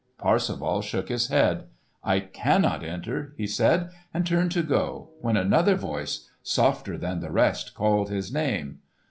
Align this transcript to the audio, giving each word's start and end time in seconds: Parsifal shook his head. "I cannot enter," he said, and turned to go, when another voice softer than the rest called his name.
Parsifal 0.17 0.81
shook 0.81 1.09
his 1.09 1.27
head. 1.27 1.65
"I 2.03 2.21
cannot 2.21 2.83
enter," 2.83 3.35
he 3.37 3.45
said, 3.45 3.91
and 4.11 4.25
turned 4.25 4.51
to 4.53 4.63
go, 4.63 5.11
when 5.21 5.37
another 5.37 5.75
voice 5.75 6.27
softer 6.41 6.97
than 6.97 7.19
the 7.19 7.29
rest 7.29 7.75
called 7.75 8.09
his 8.09 8.33
name. 8.33 8.79